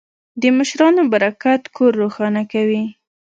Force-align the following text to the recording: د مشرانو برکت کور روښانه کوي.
د 0.41 0.43
مشرانو 0.57 1.01
برکت 1.13 1.61
کور 1.75 1.91
روښانه 2.01 2.41
کوي. 2.51 2.83